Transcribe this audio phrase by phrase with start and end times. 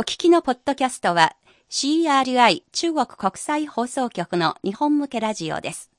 [0.00, 1.34] お聞きのポッドキャストは
[1.68, 5.90] CRI 中国国際放送局の日本向けラジオです。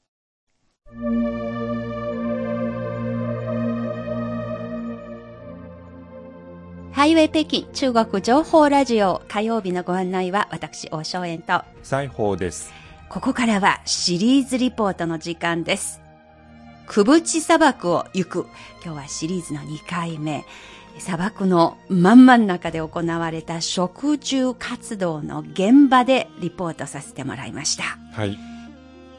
[6.93, 12.71] ハイウェイ北京中国情報ラジオ火曜日のご案内は私、大正円と西宝です。
[13.09, 15.99] ここからはシリーズリポートの時間です。
[16.87, 18.47] くぶち砂漠を行く。
[18.81, 20.45] 今日はシリーズの2回目。
[20.97, 27.83] 砂漠の真ん真ん中で行われた食住活動の現場でリポートさせてもらいました。
[28.11, 28.37] はい。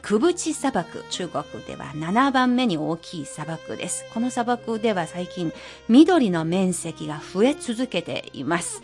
[0.01, 4.03] クブチ砂漠、中国では7番目に大きい砂漠です。
[4.13, 5.53] この砂漠では最近
[5.89, 8.81] 緑の面積が増え続けています。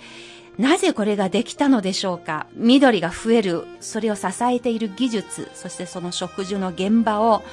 [0.59, 2.47] なぜこれができたのでしょうか？
[2.55, 7.43] 緑が増える、それを支えている技術、そしてその植樹の現場を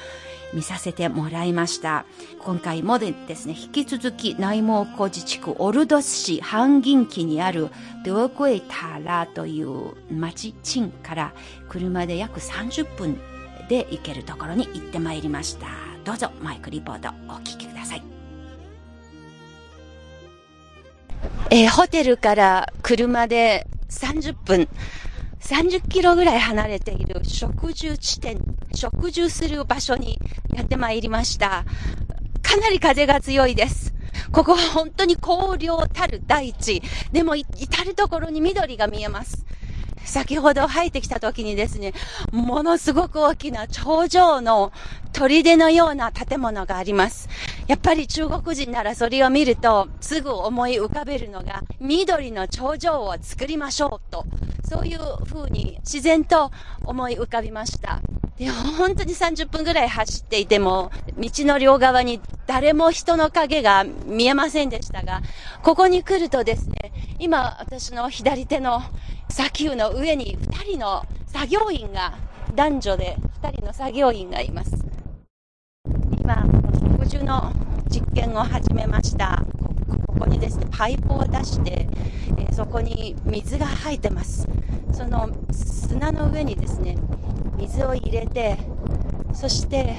[0.54, 2.06] 見させてもらいました。
[2.38, 7.68] 今回もですね、引き続き内蒙古自治区オルドス市半銀期にある
[8.04, 11.32] ドグイタラという町チンから
[11.68, 13.18] 車で約30分
[13.68, 15.66] で行けるところに行ってまいりました。
[16.04, 18.02] どうぞマイクリポートお聞きください。
[21.50, 24.68] えー、ホテルから車で30分。
[25.44, 28.38] 30キロぐらい離れている植樹地点、
[28.72, 30.18] 植樹する場所に
[30.54, 31.66] やってまいりました。
[32.40, 33.92] かなり風が強いです。
[34.32, 36.82] ここは本当に荒涼たる大地。
[37.12, 39.44] でも至るところに緑が見えます。
[40.04, 41.92] 先ほど入ってきた時にですね、
[42.30, 44.72] ものすごく大きな頂上の
[45.12, 47.28] 砦のような建物があります。
[47.66, 54.24] やっぱり中国人ならそれを見るとすぐ思い浮かべるのが緑の頂上を作りましょうと、
[54.68, 56.50] そういうふうに自然と
[56.86, 58.00] 思い浮かびました。
[58.36, 65.22] で、本当に30分ぐらい走っていても、道の両側に誰も人の影が見えませんでしたが、
[65.62, 68.82] ここに来るとですね、今私の左手の
[69.28, 72.14] 砂丘の上に2人の作業員が、
[72.54, 74.72] 男女で2人の作業員がいます。
[76.20, 76.44] 今、
[77.00, 77.52] 食事の
[77.88, 79.44] 実験を始めました。
[80.14, 81.88] ここにですね、パイプを出して、
[82.38, 84.48] え、そこに水が入ってます。
[84.92, 86.96] その砂の上にですね、
[87.58, 88.58] 水を入れて、
[89.32, 89.96] そして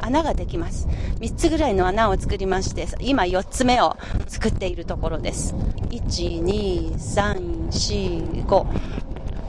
[0.00, 0.86] 穴ができます。
[1.20, 3.96] 3つぐらいの穴を作りまして、今4つ目を
[4.28, 5.54] 作っているところです。
[5.90, 8.66] 1、2、3、4、5。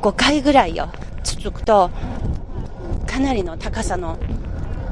[0.02, 0.88] 5回ぐらいを
[1.24, 1.92] 続くと、
[3.06, 4.18] かなりの高さの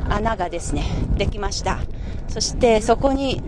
[0.10, 0.84] 穴がですね、
[1.18, 1.80] できました。
[2.28, 3.42] そしてそこに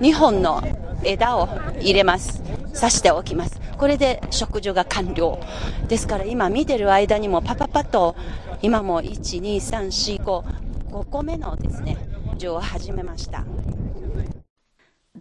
[0.00, 0.62] 2本の
[1.04, 1.48] 枝を
[1.80, 2.42] 入れます。
[2.74, 3.60] 刺しておきます。
[3.76, 5.38] これで食事が完了。
[5.88, 8.16] ですから今見てる間にもパパパと
[8.62, 10.44] 今も1、2、3、4、5、
[10.90, 11.96] 5個目のですね、
[12.38, 13.44] 樹を始めました。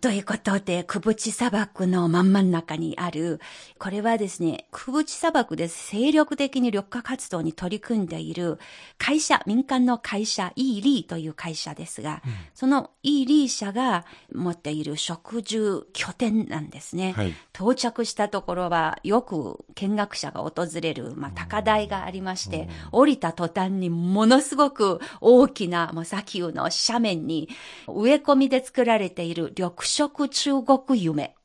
[0.01, 3.39] ということで、くぶち砂漠の真ん真ん中にある、
[3.77, 8.57] これはですね、くぶち砂漠で精力的に緑化活動に取り組んでいる
[8.97, 17.13] 会社、民間の会社、イーリーという会社ですが、うん、そのイーリー社が持っている植樹拠点なんですね。
[17.15, 27.49] はい、到着したところは、よく見学者が訪れる、まあ、高台がありまして、降りた途端にものすごく大きな、もう砂丘の斜面に
[27.87, 31.35] 植え込みで作られている緑色中国夢。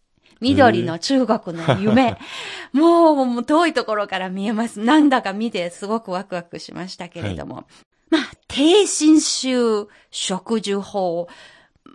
[0.40, 2.16] 緑の中国の夢。
[2.72, 4.80] もう、もう遠いところから見えます。
[4.80, 7.56] なんだか見てすごくワクワクしましたけれども。
[7.56, 7.64] はい、
[8.10, 11.28] まあ、低侵襲植樹法。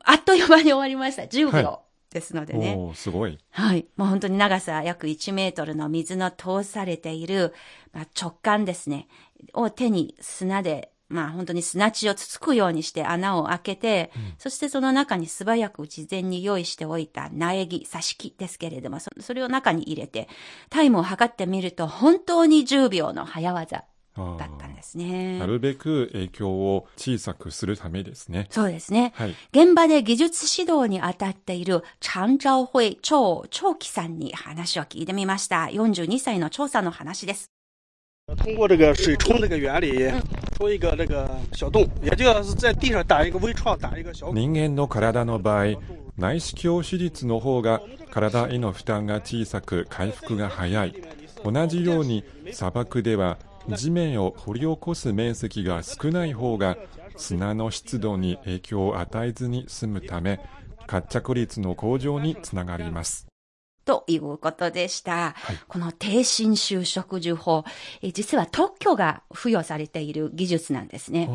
[0.04, 1.24] あっという間に終わりました。
[1.24, 1.80] 10秒。
[2.12, 2.76] ですのでね。
[2.78, 3.40] おすごい。
[3.52, 3.86] はい。
[3.96, 7.54] もう本当に長さ約1メートルの水の通されている、
[7.94, 9.08] まあ、直感ですね。
[9.54, 20.28] を手に砂でまあ本当に砂地をつつくようにして穴を開けて、うん、そしてその中に素早く事前に用意しておいた苗木、挿し木ですけれども、それを中に入れて、
[20.70, 23.84] タイムを測ってみると本当に10秒の早技
[24.16, 25.40] だったんですね。
[25.40, 28.48] なるべく影響を小さくするためですね。
[28.50, 29.14] そうですね。
[29.16, 35.70] はい、現場で技術指導に当たっている長昭会長長期さんに話を聞いてみました。
[35.72, 37.61] 42歳の調査の話です。
[38.36, 40.12] 通过这个水冲这个原理，
[40.58, 44.32] 戳一个这个小洞，也就是在地上打一个微创，打一个小。
[44.32, 45.76] 人間の体の場合、
[46.18, 50.94] 内視鏡手術の方が体への負担が小さく回復が早い。
[51.44, 53.38] 同じように砂漠では
[53.68, 56.78] 地面を掘り起こす面積が少ない方が
[57.18, 60.40] 砂の湿度に影響を与えずに済むため、
[60.88, 63.31] 活着率の向上につながります。
[63.86, 65.36] ということでした。
[65.68, 67.64] この低侵襲植樹法、
[68.02, 71.30] えー実は特許が付与されている技術なんですね。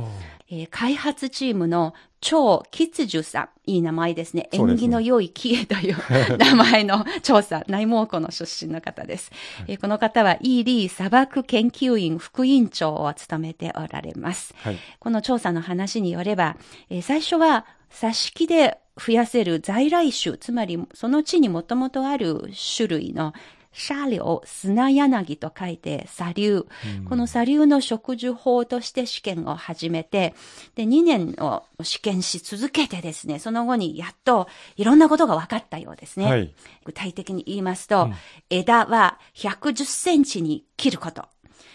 [0.48, 4.48] えー開発チームの超吉樹さん、いい名前ですね。
[4.52, 5.96] 縁起の良い木へという
[6.38, 9.30] 名前の調査、内蒙古の出身の方です。
[9.68, 14.54] えーこの方は、イーリー砂漠研究員副委員長を務めておられます。
[14.58, 14.78] はい。
[14.98, 16.56] この調査の話によれば、
[16.90, 23.34] えー最初は挿し木で増やせる在来種、つまりその地にもともとある種類の
[23.76, 26.66] 砂梁、砂柳と書いて砂竜。
[27.08, 30.34] この砂竜の植樹法として試験を始めて、
[30.74, 36.26] で、2年を試験し続けてですね、その後にやっといろんなことが分かったようですね。
[36.26, 36.54] はい
[36.84, 38.08] 具体的に言いますと、
[38.48, 41.24] 枝は110センチに切ること。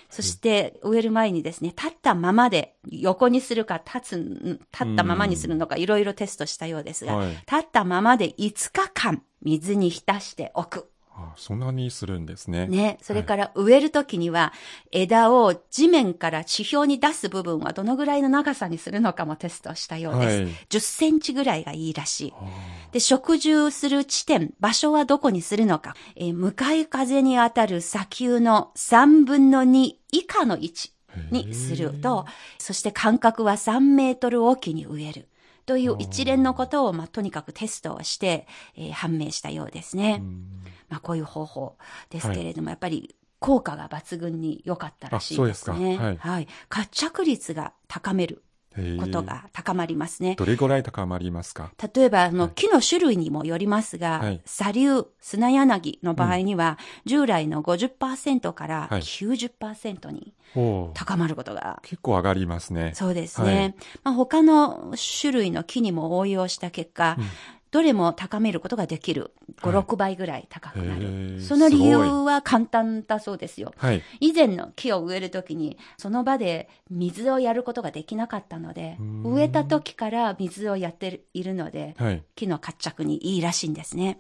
[0.10, 10.90] そして、植える前にですね、立ったままで横にするか、立つ、立ったままにするのか、いろいろテストしたようですが、はい立ったままで5日間水に浸しておく。
[11.22, 12.68] あそんなにするんですね。
[12.68, 12.98] ね。
[13.02, 14.54] それから植えるときには、
[14.92, 20.42] 枝を地面から地表に出す部分はどのぐらいの長さにするのかもテストしたようです。
[20.44, 22.34] はい10センチぐらいがいいらしい。
[22.92, 25.96] で、植樹する地点、場所はどこにするのか。
[26.16, 30.92] えー向かい風に当たる砂丘の3分の2以下の位置
[31.30, 32.26] にすると、
[32.58, 35.28] そして間隔は3メートルおきに植える。
[35.66, 40.22] という一連のことを、まあ、とにかくテストをして、えー判明したようですね。
[40.92, 41.78] まあ、こういう方法
[42.10, 45.94] ですけれども、やっぱり効果が抜群に良かったらしいですね。
[45.96, 46.30] すか。
[46.30, 46.48] はい。
[46.70, 48.44] 活着率が高める
[49.00, 50.36] ことが高まりますね。
[50.36, 51.72] どれぐらい高まりますか？
[51.96, 54.42] 例えば、あの、木の種類にもよりますが、はい。
[54.46, 59.02] 砂竜、砂柳の場合には、従来の50%からはい。
[59.02, 60.34] 90%に
[60.94, 62.92] 高まることが結構上がりますね。
[62.96, 63.56] そうですね。
[63.56, 63.76] はい。
[64.04, 67.18] まあ、他の種類の木にも応用した結果、
[67.72, 69.32] どれも高めることができる。
[69.62, 71.08] 5、はい6倍ぐらい高くなへる。
[71.38, 73.74] ーその理由は簡単だそうですよ。
[73.78, 74.04] はい。
[74.20, 82.24] 以前の木を植えるときに、その場で水をやることができなかったので、ん植えた時から水をやっているので、はい。
[82.36, 84.20] 木の活着にいいらしいんですね。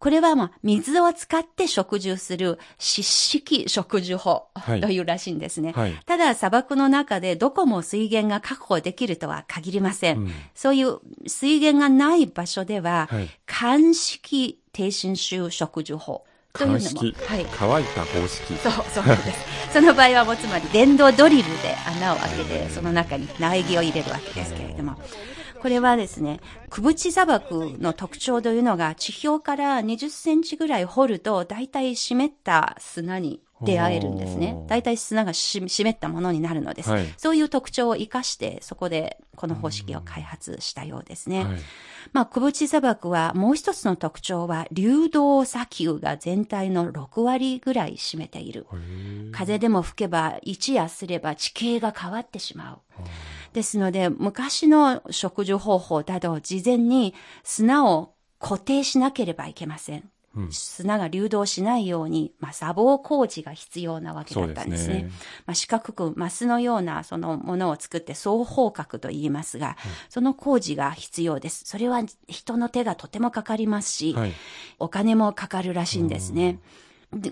[0.00, 5.72] うんこれはまあ、水を使って植樹する湿式植樹法はいというらしいんですね。
[5.72, 10.18] はいただ砂漠の中でどこも水源が確保できるとは限りません。
[10.18, 16.78] うんそういう水源がない場所では、はい乾式低侵襲植樹法というのも。
[16.78, 17.46] はい。
[17.52, 18.54] 乾いた方式。
[18.56, 19.72] そう、そうです。
[19.74, 24.96] その場合はもうつまり電動ドリルで穴を開けて、その中に苗木を入れるわけですけれども。
[25.58, 26.40] これはですね、
[26.70, 36.90] くぶち砂漠の特徴というのが、地表から20センチぐらい掘ると、大体湿った砂に出会えるんですね大体砂がし湿ったものになるのです。
[36.90, 41.44] はいそういう特徴を生かして、そこでこの方式を開発したようですね。
[41.44, 41.58] はい。
[42.12, 48.66] まあ、くぶち砂漠はもう一つの特徴は、流動砂丘が全体の6割ぐらい占めている。
[49.32, 52.78] 風でも吹けば、一夜すれば地形が変わってしまう。
[53.52, 60.10] ですので、昔の植樹方法だと、事前に砂を固定しなければいけません。
[60.36, 64.94] うん砂が流動しないように、まあ、砂防工事が必要なわけだったんですね。
[64.94, 65.10] すね
[65.46, 69.76] まあ、四角くマスのようなそのものを作って双方角と言いますが、
[70.08, 71.64] その工事が必要です。
[71.64, 74.32] それは人の手がとてもかかりますし、はい。
[74.78, 76.52] お金もかかるらしいんですね。
[76.52, 76.58] で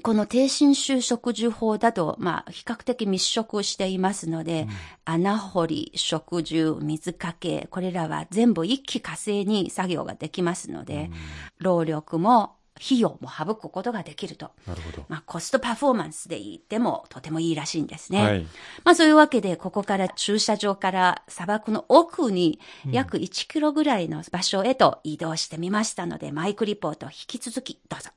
[0.02, 4.66] この低侵襲植樹法だと、まあ、比較的密植していますので、
[5.04, 11.10] 穴掘り、植樹、水かけ、これらは全部一気火星に作業ができますので、
[11.58, 14.50] 労力も費用も省くことができると。
[14.66, 15.04] なるほど。
[15.08, 18.22] まあ、コストパフォーマンスで言ってもとてもいいらしいんですね。
[18.22, 18.46] はい
[18.84, 28.10] まあ、そういうわけで、ここから駐車場から砂漠の奥に約1キロぐらいの場所へと移動してみましたので、マイクリポート引き続きどうぞ。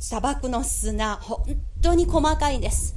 [0.00, 1.44] 砂漠の砂、本
[1.82, 2.96] 当に細かいんです。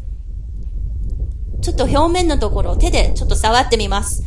[1.62, 4.24] ちょっと表面のところ手でちょっと触ってみます。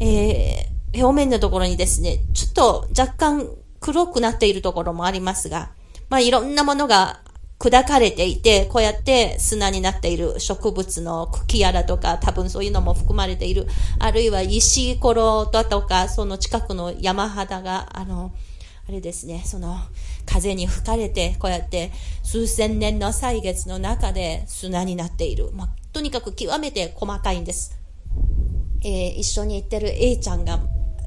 [0.00, 5.70] えー、表面のところにですね、ちょっと若干黒くなっているところもありますが、
[6.08, 7.20] まあいろんなものが
[7.60, 13.68] 砕かれていて、こうやって砂になっている植物の茎やらとか、多分そういうのも含まれている。
[14.00, 18.32] あるいは石ころだとか、その近くの山肌が、あの、
[18.88, 19.76] あれですね、その
[20.26, 21.90] 風に吹かれて、こうやって
[22.22, 25.50] 数千年の歳月の中で砂になっている。
[25.52, 27.76] まあ、とにかく極めて細かいんです。
[28.84, 30.60] えー一緒に行ってる A ちゃんが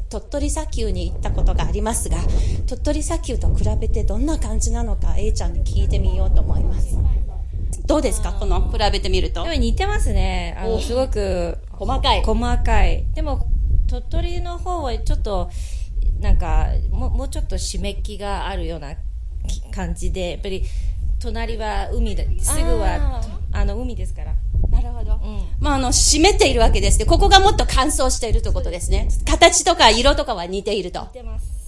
[0.10, 2.18] 鳥取砂丘に行ったことがありますが、
[2.68, 6.98] 鳥取砂丘と比べてどんな感じなのか A ちゃんに聞いてみようと思います。
[7.86, 9.44] どうですかこの比べてみると？
[9.44, 9.56] でも。
[9.56, 10.58] 似てますね。
[10.60, 12.24] あの、すごく細かい。
[12.24, 13.06] 細かい。
[13.14, 13.48] でも、
[13.88, 15.50] 鳥取の方はちょっと、
[16.20, 18.96] なんかもうもうちょっと湿気があるような
[19.48, 20.64] き感じでやっぱり
[21.20, 23.22] 隣は海ですぐは
[23.52, 24.36] あの海ですから
[24.72, 25.16] なるほど。
[25.16, 27.06] んまあ、あの、湿っているわけですね。
[27.06, 29.08] ここがもっと乾燥しているということですね。
[29.26, 31.08] 形とか色とかは似ていると。
[31.14, 31.60] 出ます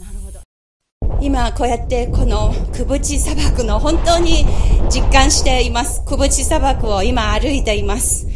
[1.19, 4.43] 今、こうやってこのクブチ砂漠の本当に
[4.89, 6.03] 実感しています。
[6.05, 8.27] クブチ砂漠を今歩いています。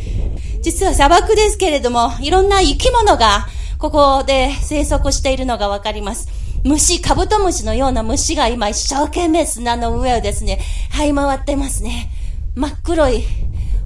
[0.61, 3.47] 実は砂漠ですけれども、いろんな生き物が
[3.85, 6.27] ここで生息しているのがわかります。
[6.63, 10.59] 虫、カブトムシのような虫が今一生懸命砂の上をですね、
[10.91, 12.09] 這い回ってますね。
[12.55, 13.23] 真っ黒い、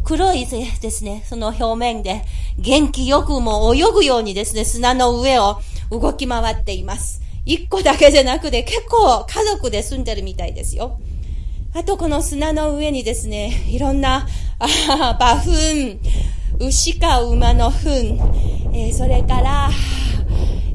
[0.05, 2.21] 黒いですね、その表面で
[2.57, 5.59] 元気よくも泳ぐようにですね、砂の上を
[5.91, 7.21] 動き回っています。
[7.43, 10.97] 一個だけでなくて結構家族で住んでるみたいですよ。
[11.75, 14.29] あとこの砂の上にですね、いろんな、
[14.59, 15.99] あー馬糞、
[16.59, 18.19] 牛か馬の糞、
[18.73, 19.69] えーそれから、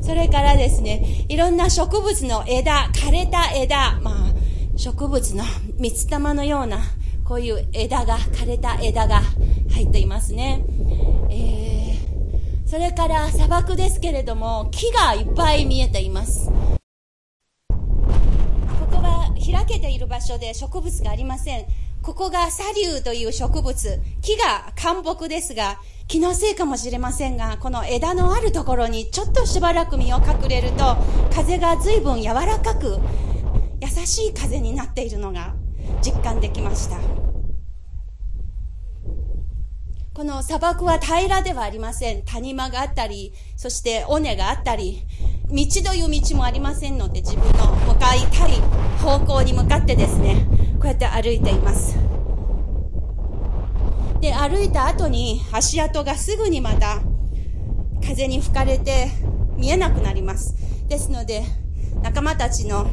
[0.00, 4.34] それからですね、いろんな植物の枝、枯れた枝、まあ、
[4.76, 5.44] 植物の
[5.78, 6.78] 蜜玉のような、
[7.24, 9.22] こういう枝が、枯れた枝が
[9.70, 10.64] 入っていますね。
[11.30, 11.74] えー
[12.66, 16.50] それから砂漠ですけれども、木がいっぱい見えています。
[17.68, 17.74] こ
[18.90, 21.66] こは開けている場所で植物がありません。
[22.04, 23.98] ここがサリュウという植物。
[24.20, 30.98] 木が干木ですが、気のせいかもしれませんが、この枝のあるところにちょっとしばらく身を隠れると、
[31.34, 32.98] 風が随分柔らかく、
[33.80, 35.54] 優しい風になっているのが
[36.02, 36.98] 実感できました。
[40.12, 42.22] この砂漠は平らではありません。
[42.26, 45.06] 谷間があったり、そして尾根があったり、
[45.48, 48.60] 道という道もありませんので、自分の向かいたい
[49.02, 50.46] 方向に向かってですね、
[50.84, 51.96] こうやって歩いています。
[54.20, 57.00] で、歩いた後に足跡がすぐにまた
[58.02, 59.08] 風に吹かれて
[59.56, 60.54] 見えなくなります。
[60.86, 61.42] ですので、
[62.02, 62.86] 仲間たちの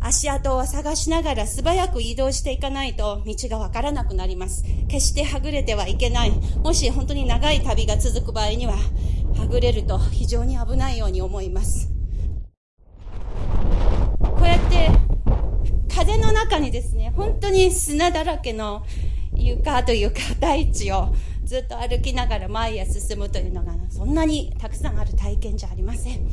[0.00, 4.62] 足跡を探しながら素早く移動していかないと道がわからなくなります。
[4.88, 6.32] 決してはぐれてはいけない。
[6.62, 11.97] もし本当に長い旅が続く場合には、はぐれると非常に危ないように思います。
[15.98, 18.86] 風の中にですね、本当に砂だらけの
[19.34, 21.12] 床というか大地を
[21.44, 26.28] ずっと歩きながら前へ進むというのがそんなにたくさんある体験じゃありません。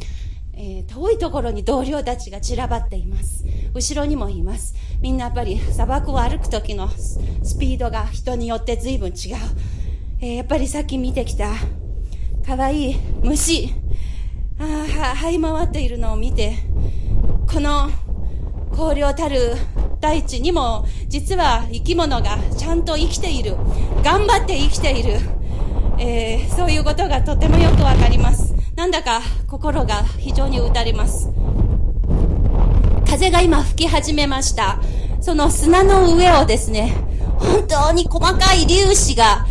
[0.54, 3.44] えー遠いところに同僚たちが散らばっています。
[3.74, 4.76] 後ろにもいます。
[5.02, 9.36] みんなやっぱり砂漠を歩く時のスピードが人によって随分違う。
[10.22, 11.50] えーやっぱりさっき見てきた
[12.46, 13.74] 可愛い虫、
[14.60, 16.54] あーは、い回っているのを見て、
[17.52, 17.90] この
[18.78, 19.56] 荒涼たる
[20.02, 23.56] 大地にも実は生き物がちゃんと生きている。
[24.04, 25.20] 頑張って生きている。
[25.98, 28.54] えーそういうことがとてもよくわかります。
[28.76, 31.30] なんだか心が非常に打たれます。
[33.08, 34.80] 風が今吹き始めました。
[35.22, 36.94] その砂の上をですね、
[37.40, 39.48] 本当に細かい粒子が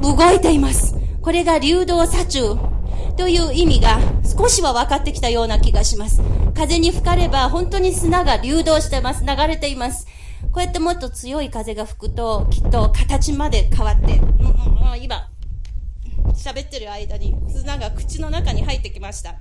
[0.00, 0.96] 動いています。
[1.20, 2.71] これが流動左中
[3.16, 6.22] という意味が少しは分かってきたような気がします。
[6.54, 9.24] 風に吹かれば本当に砂が流動してます。
[9.24, 10.06] 流れています。
[10.52, 15.28] こうやってもっと強い風が吹くと、きっと形まで変わって、うんうんうん、今、
[16.34, 19.36] 喋ってる間に砂が口の中に入ってきました。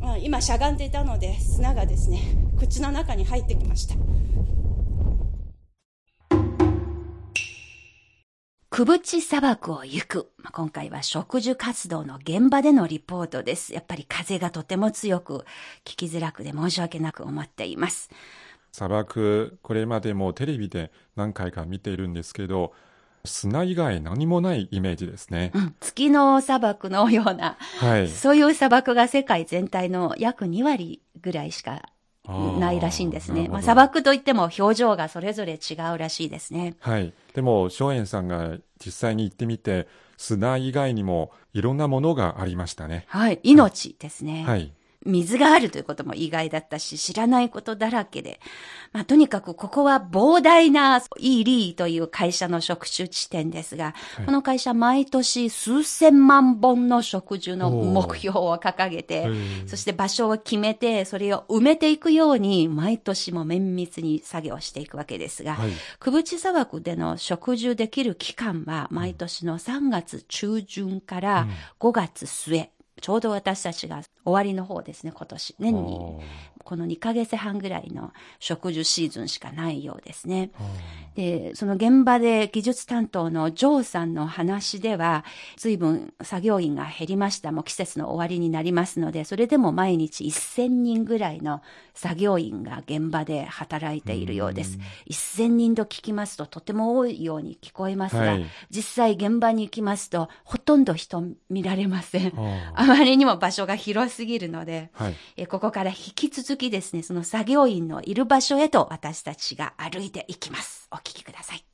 [0.00, 2.20] うん今しゃがんでいたので砂がですね
[2.58, 3.94] 口の中に入ってきました
[8.76, 10.28] くぶち砂漠を行く。
[10.36, 13.72] まあ今回は植樹活動の現場でのリポートです。
[13.72, 15.46] やっぱり風がとても強く、
[15.86, 18.10] 聞きづらくて申し訳なく思っています。
[18.72, 22.74] 砂漠、これまでもテレビで何回か見ているんですけど、
[23.24, 25.52] 砂以外何もないイメージですね。
[25.54, 28.08] うん、月の砂漠のような、はい。
[28.10, 31.80] そういう砂漠が世界全体の約2割ぐらいしか
[32.28, 33.48] ないらしいんですね。
[33.48, 36.74] まあ、砂漠といっても表情がそれぞれ違うらしいですね。
[36.80, 37.12] はい。
[37.34, 43.04] でも、松園さんが実際に行ってみて、砂以外にもいろんなものがありましたね。
[43.08, 43.40] はい。
[43.42, 44.44] 命ですね。
[44.46, 44.72] はい。
[45.06, 48.40] 水があるということも意外だったし、知らないことだらけで。
[48.92, 53.94] まあ、とにかくここは膨大なイーリーという会社の植樹地点ですが、
[54.24, 59.28] この会社毎年数千万本の植樹の目標を掲げて
[59.66, 65.70] そして場所を決めて、それを埋めていくように、毎年も綿密に作業していくわけですが、はい。
[65.98, 71.48] クブチ砂漠での植樹できる期間は、毎年の3月中旬から
[71.80, 72.70] 5月末
[73.00, 75.54] ちょうど私たちが終わりの方ですね、今年。
[75.58, 75.98] 年に、
[76.64, 80.50] この2ヶ月半ぐらいの植樹シーズンしかないようですね。
[81.14, 85.24] で、その現場で技術担当のジョーさんの話では、
[85.56, 87.52] 随分作業員が減りました。
[87.52, 91.62] もう季節の終わりになりますので、それでも毎日1000人ぐらいの
[91.94, 94.78] 作業員が現場で働いているようです。
[95.10, 102.32] 1000人と聞きますととても多いように聞こえますが、はい、実際現場に行きますとほとんど人見られません。
[102.86, 110.86] あまりにも場所が広すぎるので、はい、えここから引き続きですね、その作業員のいる場所へと私たちが歩いていきます。
[110.92, 111.64] お聞きください。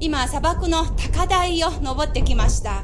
[0.00, 2.82] 今、砂漠の高台を登ってきました。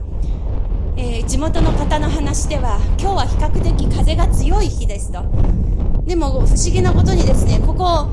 [0.96, 5.24] えー、地元の方の話では、今日は比較的風が強い日ですと。
[6.04, 8.08] でも、不思議なことにですね、ここ、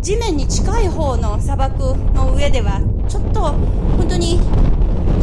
[0.00, 4.38] 地面に近い方の砂漠の上では、ちょっと、本当に、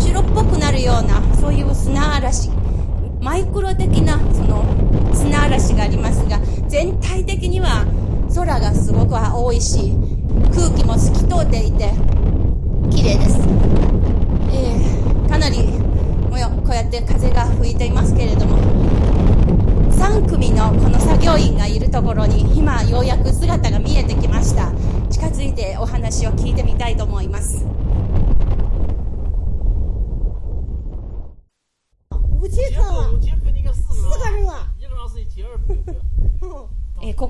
[0.03, 2.49] 白っぽくなるような、そういう砂嵐、
[3.21, 4.63] マイクロ的な、その、
[5.13, 7.85] 砂嵐がありますが、全体的には、
[8.33, 9.93] 空がすごく青いし、
[10.53, 11.91] 空気も透き通っていて、
[12.89, 13.39] 綺麗です。
[14.51, 15.83] えー、かなり
[16.63, 18.57] こうやって風が吹いていますけれども
[19.91, 24.71] 3組のこの作業員がいるところに今ようやく姿が見えてきました
[25.11, 27.65] 近づいてお話を聞いてみたいと思います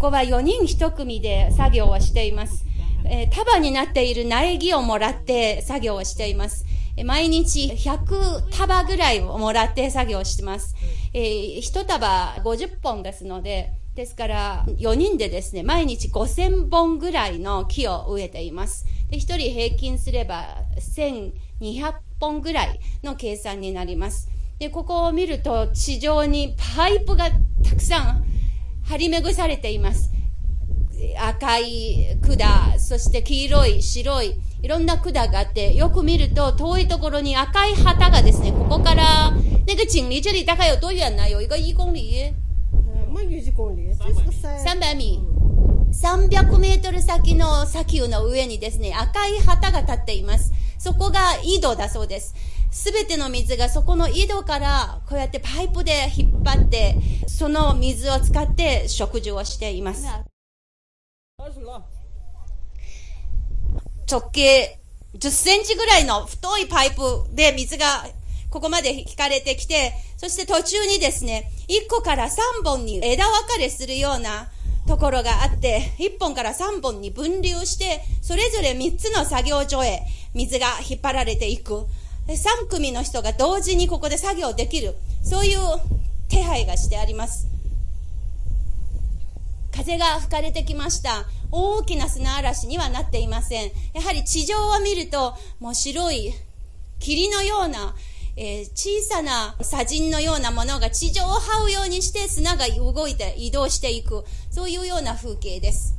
[0.03, 2.65] ここは4人1組で作業をしています、
[3.05, 6.65] えー、束になっている苗木をもらって作業をしています
[7.05, 10.75] 毎日100束ぐらいをもらって作業してます。
[11.13, 18.85] えー、1束50本ですので、ですから4人でですね、毎日5000本ぐらいの木を植えています。
[19.09, 24.29] で1人平均すれば1200本ぐらいの計算になります。
[24.59, 27.31] で、ここを見ると地上にパイプが
[27.63, 28.25] たくさん
[28.83, 30.11] 張り巡されています。
[31.19, 39.33] 赤い管、そして黄色い、白い、いろんな管があって、よく見ると遠いところに赤い旗がですね、ここから、
[39.65, 41.29] 那个井离这里大概有多远呢？
[41.29, 42.33] 有一个一公里。
[43.51, 43.93] 公里。
[43.93, 45.19] 300米。
[45.93, 50.51] 300メートル先の砂丘の上にですね、赤い旗が立っています。
[50.77, 52.33] そこが井戸だそうです。
[52.73, 56.95] すべての水がそこの井戸からこうやってパイプで引っ張って、
[57.27, 60.07] その水を使って食事をしています。
[64.09, 64.79] 直径
[65.15, 67.85] 10センチぐらいの太いパイプで水が
[68.49, 74.49] ここまで引かれてきて、そして途中にですね、1個から3本に枝分かれするような
[74.87, 80.01] ところがあって、1本から3本に分流して、それぞれ3つの作業所へ
[80.33, 81.85] 水が引っ張られていく。
[82.27, 84.95] 3組の人が同時にここで作業できる。
[85.23, 85.59] そういう
[86.29, 87.47] 手配がしてあります。
[89.75, 91.25] 風が吹かれてきました。
[91.51, 93.71] 大きな砂嵐にはなっていません。
[93.93, 96.33] やはり地上を見ると、もう白い
[96.99, 97.95] 霧のような、
[98.35, 104.23] えー、小さな砂塵のようなものが地上を這うようにして砂が動いて移動していく。
[104.49, 105.95] そういうような風景です。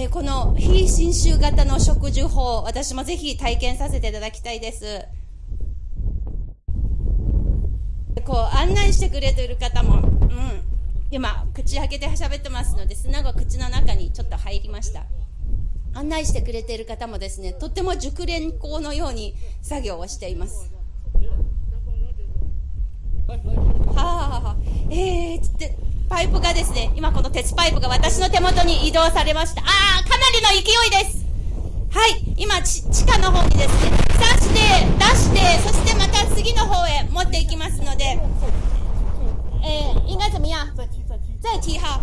[0.00, 5.04] えー、この非侵襲型の植樹法、私もぜひ体験させていただきたいです。
[8.24, 10.62] こう案内してくれている方も、うん、
[11.10, 15.04] 今、口開けて喋ってますので、砂が口の中にちょっと入りました。
[15.94, 20.72] 案内してくれている方もですね、とっても熟練工のように作業をしています。
[23.26, 23.36] は
[23.96, 24.56] あ、
[24.90, 25.76] えー、って
[26.08, 29.62] パイプがですね、今この鉄パイプが私の手元に移動されました。
[29.62, 29.64] あ
[30.00, 31.24] あ、かなりの勢いです。
[31.90, 38.18] はい、今地下の方にですね、刺して、出して、そしてまた次の方へ持っていきますので、
[39.64, 40.66] えー、应该怎么样
[41.40, 42.00] 再提好。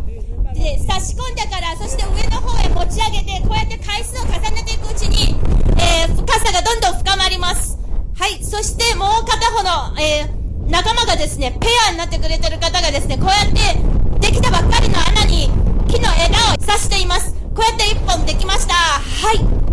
[0.54, 5.36] で、差し込んでから、そして上の方へ持ち上げて、こうやって回数を重ねていくうちに、
[5.78, 7.78] えー、深さがどんどん深まります。
[8.18, 15.50] はい、そしてもう片方の、えー、仲間がですね、ペアになってくれてる方がですね、こうやって、できたばっかりの穴に
[15.88, 17.34] 木の枝を刺しています。
[17.56, 18.74] こうやって一本できました。
[18.74, 19.66] はい。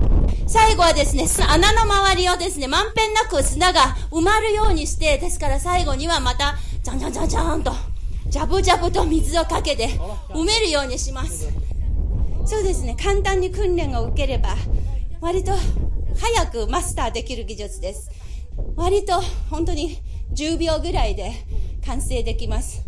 [0.47, 7.73] 最後はですね、穴の周りをですね、まんべんなく砂が埋まるようにして、ですから最後にはまた、じゃんじゃんじゃんじゃんと、
[8.29, 9.89] ジャブジャブと水をかけて
[10.31, 11.49] 埋めるようにします。
[12.45, 14.57] そうですね、簡単に訓練を受ければ、
[15.21, 15.53] 割と
[16.19, 18.11] 早くマスターできる技術です。
[18.77, 19.99] 割と本当に
[20.35, 21.33] 10秒ぐらいで
[21.87, 22.83] 完成できます。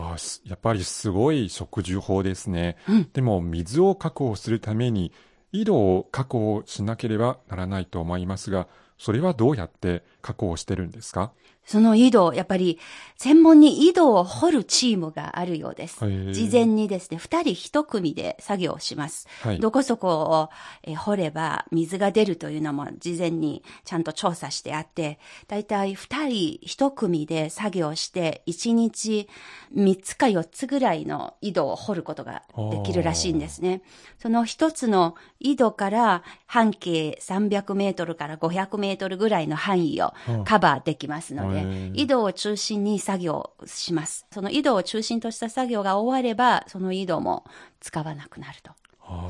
[0.00, 2.76] あやっぱりすごい植樹法ですね。
[2.88, 5.12] うん、でも水を確保するために
[5.52, 11.32] 井戸を確保しなければならないと思いますが、それはどうやって確保してるんですか？
[11.70, 12.80] その井戸、やっぱり
[13.16, 16.00] 専門に井戸を掘るチームがあるようです。
[16.32, 19.28] 事前にですね、二人一組で作業をします。
[19.40, 20.48] はいどこそこを
[20.82, 29.28] えー掘れば水が出るというのも事前にちゃんと調査してあって、だいたい二人一組で作業して、一日
[29.70, 33.82] 三つか四つぐらいの井戸を掘ることができるらしいんですね。
[34.18, 40.12] その一つの井戸から半径300メートルから500メートルぐらいの範囲を
[40.44, 41.59] カバーできますので、
[41.94, 44.26] 井戸を中心に作業します。
[44.32, 47.44] その井戸を中心とした作業が終われば、その井戸も
[47.80, 48.72] 使わなくなると。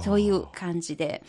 [0.00, 1.22] そういう感じで、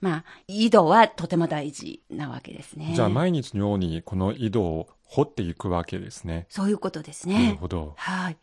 [0.00, 2.92] まあ、井戸はとても大事なわけですね。
[2.96, 6.46] じゃあ毎日のようにこの井戸を掘っていくわけですね。
[6.48, 7.58] そういうことですなるね。
[7.60, 7.94] ほど。
[7.96, 8.36] はい。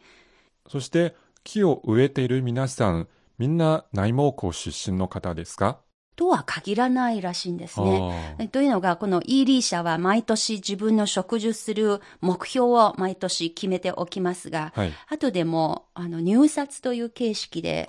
[0.69, 5.79] そして木を植えている皆さん、みんな内蒙古出身の方ですか？
[6.19, 8.37] とは限らないらしいんですね。
[8.51, 14.91] というのが、このイーリー社は毎年自分の植樹する目標を毎年決めておきますが、はい。
[15.07, 17.87] 後でも、あの、入札という形式で、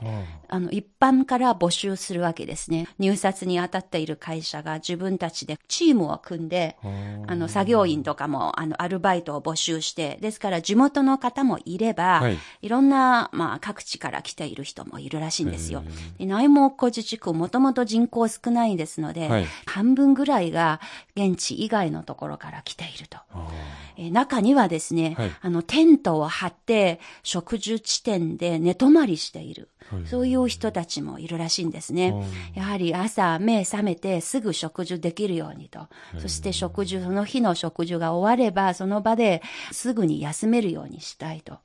[0.48, 2.86] ああの、一般から募集するわけですね。
[3.00, 15.82] 入札に当たっている会社が自分たちでチームを組んで、ーあの、作業員とかも、あの、アルバイトを募集して、ですから地元の方もいれば、はいい、ろんな、まあ、各地から来ている人もいるらしいんですよ。
[16.18, 20.80] で内蒙古自治区、もともと人口少ないですので、はい半分ぐらいが
[21.16, 23.18] 現地以外のところから来ていると。
[23.32, 23.48] あ
[23.96, 29.68] えー中にはですね、はいあの、テントを張って、植樹地点で寝泊まりしている。
[30.06, 32.14] そういう人たちもいるらしいんですね。
[32.54, 35.88] やはり朝目覚めてすぐ植樹できるようにと。
[36.18, 41.58] そして植樹、その日の植樹が終われば、その場ですぐに休めるようにしたいと。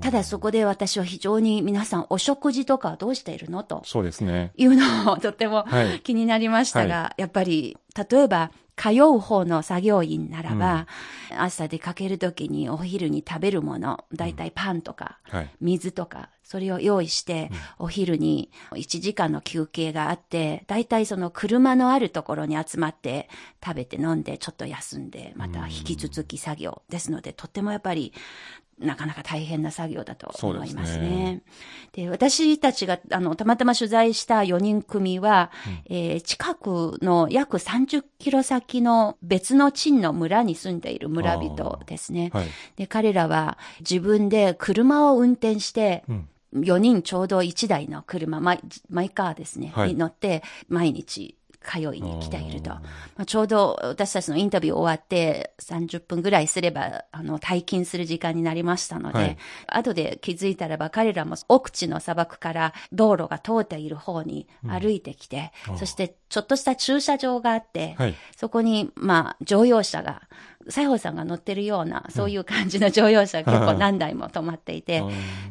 [0.00, 3.62] ただそこで私は非常に皆さんお食事とかはどうしているの？
[3.62, 4.52] とそうですね。
[4.56, 5.71] いうのをとってもはい
[6.02, 7.76] 気になりましたが、やっぱり、
[8.10, 10.86] 例えば、通う方の作業員ならば、
[11.36, 15.50] 朝出かけるときにお昼に食べるもの、だいたいパンとか、はい。
[15.60, 23.28] 水とか、それを用意して、お昼に1時間の休憩があって、だいたいその車のあるところに集まって、
[23.64, 28.12] 食べて飲んで、ちょっと休んで、また引き続き作業ですので、とってもやっぱり、
[28.82, 31.42] なかなか大変な作業だと思いますそうですね。
[32.10, 35.50] 私たちが、あの、たまたま取材した4人組は、
[35.88, 42.30] えー近くの約30キロ先の別の鎮の村に住んでいる村人ですね。
[42.32, 42.46] はい。
[42.76, 46.28] で、彼らは自分で車を運転して、うん。
[46.54, 49.88] 4人ちょうど1台の車、マイマイカーですね、はい。
[49.88, 52.70] に乗って、毎日通いに来ていると。
[52.70, 52.82] ま
[53.18, 68.14] あ、ちょうど私たちのインタビュー終わって30分ぐらいすれば、あの、退勤する時間になりましたので、はい後で気づいたらば彼らも奥地の砂漠から道路が通っている方に歩いてきて、そしてちょっとした駐車場があって、はい。
[68.36, 70.22] そこに、まあ、乗用車が、
[70.68, 75.02] 西郷さんが乗ってるような、そういう感じの乗用車が結構何台も止まっていて、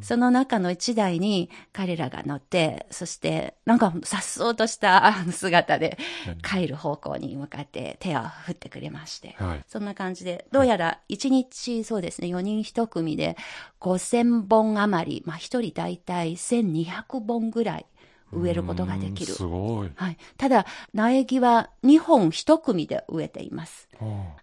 [0.01, 5.97] その中の一台に彼らが乗って、そして、なんか、さっそうとした姿で
[6.43, 9.63] 帰る方向に向かって手を振ってくれまして、はい。
[9.67, 13.37] そんな感じで、どうやら一日、そうですね、4人1組で
[13.79, 17.85] 5000本余り、まあ一人大体1200本ぐらい
[18.31, 19.43] 植えることができるうんす。
[19.43, 19.89] ごい。
[19.95, 20.17] はい。
[20.37, 23.87] ただ、苗木は2本1組で植えています。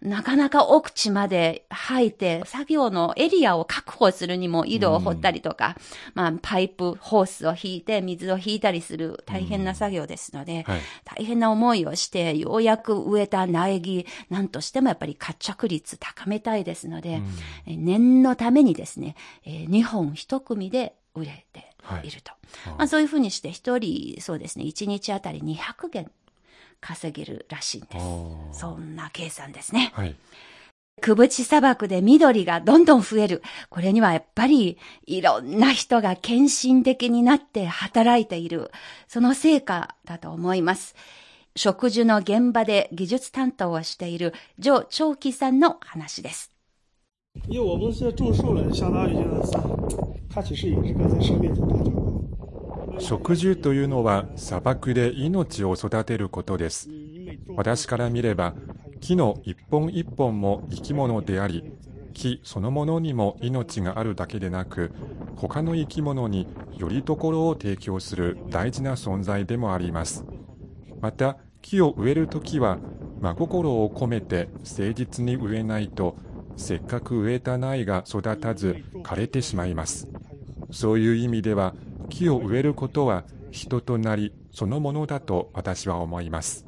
[0.01, 5.77] なかなか奥地まで生えて、作業のエリアを確保するにも井戸を掘ったりとか、
[6.15, 17.23] まあ、パイプ、ホースを引いて水を引いたりする大変な作業ですので、はい大変な思いをして、ようやく植えた苗木、なんとしてもやっぱり活着率高めたいですので、
[17.67, 21.68] え念のためにですね、え2本1組で植えて
[22.03, 22.33] いると。
[22.77, 26.11] まあ、そういうふうにして一人、そうですね、1日あたり200元
[26.81, 27.99] 稼げるらしいんで
[28.53, 28.61] す。
[28.61, 29.93] そんな計算ですね。
[29.95, 30.15] はい。
[31.01, 33.43] くぶち砂漠で緑がどんどん増える。
[33.71, 38.73] これにはやっぱりいろんな人が献身的になって働いている。
[39.07, 40.97] その成果だと思います。
[41.55, 46.53] 植樹の現場で技術担当をしている上長輝さんの話です。
[47.49, 50.18] 因为我们是种树了，相当于就是
[52.99, 56.91] 植樹というのは砂漠で命を育てることです。
[57.57, 58.55] 私から見れば
[59.01, 61.73] 木の一本一本も生き物であり
[62.13, 64.93] 木そのものにも命があるだけでなく
[65.37, 70.25] 他の生き物によりどころを提供する大事な存在でもあります。
[71.01, 72.79] また木を植えるときは
[73.21, 76.17] 真心を込めて誠実に植えないと
[76.57, 80.09] せっかく植えた苗が育たず枯れてしまいます。
[80.71, 81.75] そういう意味では
[82.09, 86.67] 木を植えることは人となりそのものだと私は思います。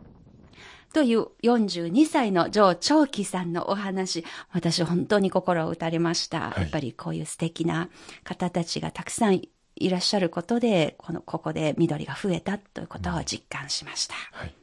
[0.93, 6.51] という42歳のジョー・チョーキさんのお話、私本当に心を打たれました。
[6.51, 7.89] はいやっぱりこういう素敵な
[8.25, 9.41] 方たちがたくさん
[9.77, 14.15] いらっしゃることで、この、ここで緑が増えたということを実感しました。
[14.33, 14.55] はい。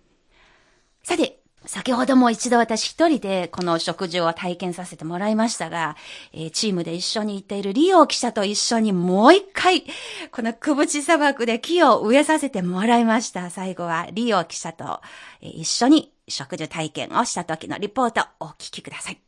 [1.03, 5.95] さて、先ほども一度私一人でこの食事を体験させてもらいましたが、
[6.33, 9.83] えーチームで一緒に行っているリオ記者と一緒にもう一回、
[10.31, 13.49] このくぶち砂漠で木を植えさせてもらいました。
[13.49, 15.01] 最後はリオ記者と、
[15.41, 19.19] 一緒に食事体験をした時のリポートお聞きください。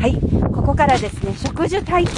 [0.00, 0.14] はい、
[0.54, 2.14] ここからですね、食事体験、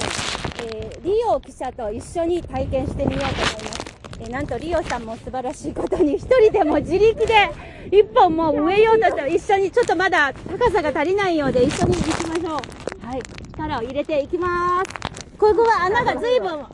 [0.67, 3.80] えーリオ記者と一緒に体験してみようと思います。
[4.21, 7.51] えなんとリオさんも素晴らしいことに一人でも自力で
[7.91, 13.07] 一本もう植えようとして一緒にちょっとまだ高さが足りないようで一緒に行きましょう。
[13.07, 13.23] はい。
[13.53, 15.11] 力を入れていきます。
[15.39, 16.67] ここは穴が随分、あ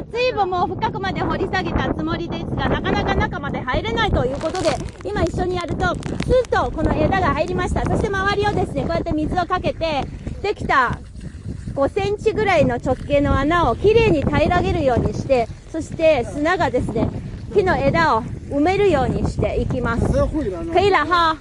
[0.00, 4.70] あ、随分もう深くまで掘り下げたつもりですが、なかなか中まで入れないということで、
[5.04, 5.92] 今一緒にやると、ス
[6.44, 7.84] ッとこの枝が入りました。
[7.84, 10.02] そして周りをですね、こうやって水をかけて、
[10.42, 10.98] できた
[11.74, 17.08] 5センチぐらいの直径の穴をきれいに平らげるようにして、そして砂がですね、
[17.54, 20.04] 木の枝を埋めるようにしていきます。
[20.72, 21.36] 可以了哈。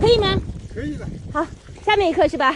[0.00, 0.40] 可以吗
[0.74, 1.06] 可以了。
[1.32, 1.46] 好。
[1.84, 2.46] 下面行くしば。
[2.46, 2.54] はい。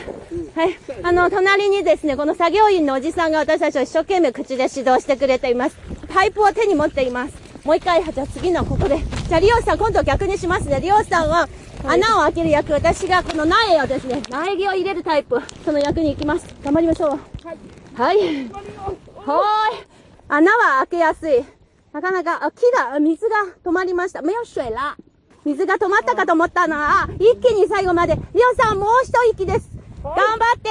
[1.04, 5.76] あの、隣にですね、この作業員のおじさんが私たちを一生懸命口で指導してくれています。
[6.12, 7.34] パイプを手に持っています。
[7.64, 8.98] もう一回、じゃあ次のここで。
[9.28, 10.80] じゃあ、リオさん、今度逆にしますね。
[10.80, 11.48] リオさんは、
[11.84, 16.46] 穴を開ける役、私がこの苗をですね、苗木を入れるタイプ、その役に行きます。
[16.62, 17.10] 頑張りましょう。
[17.10, 17.58] はい。
[17.94, 18.16] はい。
[18.16, 19.86] はーい。
[20.28, 21.44] 穴は開けやすい。
[21.92, 24.22] なかなか、あ、木が、あ水が止まりました。
[24.22, 24.96] 没有水了。
[25.44, 28.14] 水が止まったかと思ったのは、あ一気に最後まで。
[28.14, 29.70] リオさん、もう一息です。
[30.02, 30.70] 頑張って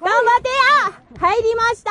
[0.00, 0.48] 頑張って
[0.86, 1.90] あ入りました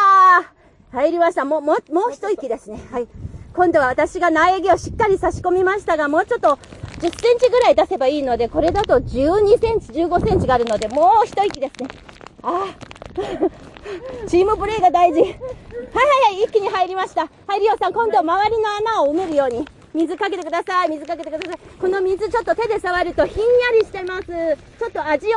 [0.91, 1.45] 入りました。
[1.45, 2.81] もう、もう、もう一息ですね。
[2.91, 3.07] はい。
[3.53, 6.57] 今度は私が苗木をしっかり差し込みましたが、もうちょっと
[6.99, 11.89] 10センチぐらい出せばいいので、これだと12センチ、15センチがあるので、もう一息ですね。
[12.43, 12.89] ああ。
[14.27, 15.21] チームプレーが大事。
[15.21, 17.29] はいはいはい、一気に入りました。
[17.47, 19.65] はい、リオさん、今度は周りの穴を埋めるように。
[19.93, 20.89] 水かけてください。
[20.89, 21.59] 水かけてください。
[21.79, 23.47] この水ちょっと手で触るとひんや
[23.79, 24.25] りしてます。
[24.25, 25.31] ちょっと味を、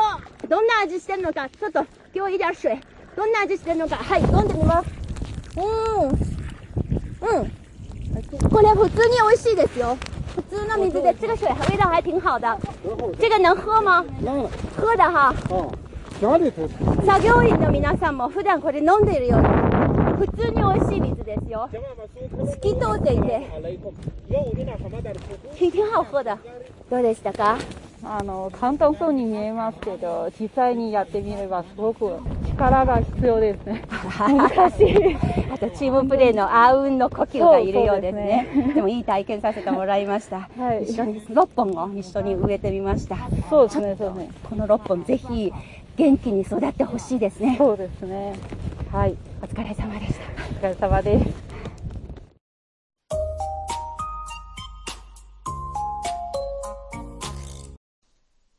[0.48, 2.68] どんな味してるのか、ちょっと、今日い点水。
[3.16, 4.90] どんな味してるのか、はい、飲んでみます。
[5.56, 6.08] うーん。
[6.08, 7.52] うん。
[8.50, 9.96] これ普通に美味しいですよ。
[10.34, 12.58] 普通の水で、这个水味道还挺好的。
[13.18, 14.04] 这个能喝吗？
[14.20, 14.50] 能了。
[14.76, 15.34] 喝的哈。
[15.50, 15.70] 哦，
[16.20, 16.66] 家里头。
[17.04, 19.50] 作業員の皆さんも普段これ飲んでいるような
[20.24, 21.68] 普通に美味しい水ですよ。
[21.72, 23.50] 透き通っていて、
[25.58, 26.38] 挺挺好喝的。
[26.88, 27.58] どうでしたか？
[28.04, 33.84] あの簡単そうに見えますけど実際にやってみればすごく力が必要ですね
[34.16, 35.16] 難しい
[35.52, 38.48] あとチームプレーのあうんの呼吸がいるようですね。
[38.54, 40.48] ですでもいい体験させてもらいました。
[40.58, 43.16] はい一緒に6本を一緒に植えてみました。
[43.48, 45.52] そうですねそうですねこの6本ぜひ
[45.96, 47.54] 元気に育ってほしいですね。
[47.56, 48.34] そうですね
[48.92, 50.20] はいお疲れ様でした。
[50.44, 51.26] お疲れ様です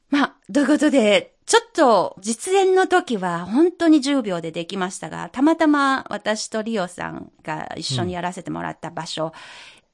[0.09, 9.33] まあ、ということで、ちょっと実演の時は本当に10秒でできましたが、たまたま私とリオさんが一緒にやらせてもらった場所、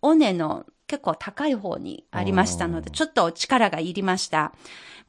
[0.02, 4.54] 尾根の結構高い方にありましたので、ちょっと力がいりました。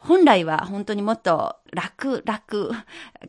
[0.01, 2.73] 本来は本当にもっと楽、楽、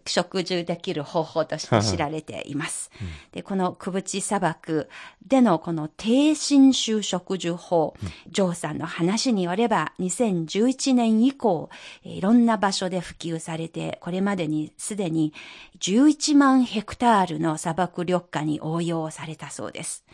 [0.05, 2.91] 食事できる方法として知られています。
[3.33, 4.89] で、このクブチ砂漠
[5.27, 7.95] でのこの低侵襲植樹法、
[8.29, 11.69] ジョーさんの話によれば、2011年以降、
[12.05, 15.33] えーいろんな場所で普及されて、これまでにすでに
[15.79, 20.05] 11万ヘクタールの砂漠緑化に応用されたそうです。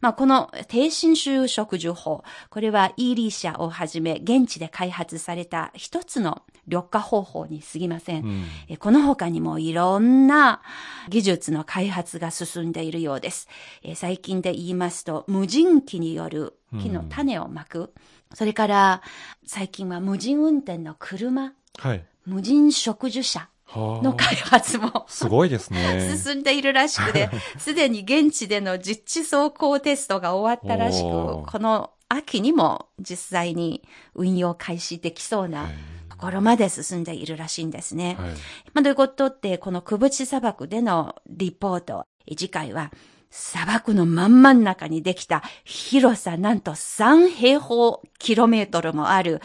[0.00, 8.44] まあ、この低侵襲植樹法、これはイーリー社をはじめ現地で開発された一つの緑化方法に過ぎません。
[8.68, 10.62] えこの他にもいろんな
[11.08, 13.48] 技術の開発が進んでいるようです。
[13.82, 17.92] え最近で言いますと、無人機による木の種をまく。
[18.32, 19.02] それから、
[19.44, 22.04] 最近は無人運転の車、はい。
[22.24, 26.10] 無人植樹車はの開発もすごいですね。
[26.16, 33.82] 進んでいるらしくて、 すでに現地での実地走行テストが終わったらしく、この秋にも実際に
[34.14, 35.68] 運用開始できそうな
[36.08, 38.16] ところまで進んでいるらしいんですね。
[38.18, 38.30] はい。
[38.74, 42.90] まあ、ということで、このクブチ砂漠でのリポート、え次回は
[43.30, 49.40] 砂漠の真ん真ん中にできた広さなんと3平方キロメートルもある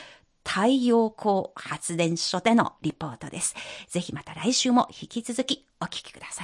[0.45, 3.55] 太陽光発電所でのリポートです。
[3.89, 6.33] ぜひまた来週も引き続きお聞きください。